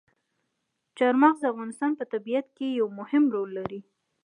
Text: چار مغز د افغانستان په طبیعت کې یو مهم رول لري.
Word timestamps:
چار 0.97 1.13
مغز 1.23 1.37
د 1.41 1.45
افغانستان 1.53 1.91
په 1.99 2.03
طبیعت 2.13 2.47
کې 2.57 2.67
یو 2.79 2.87
مهم 2.99 3.23
رول 3.33 3.49
لري. 3.57 3.81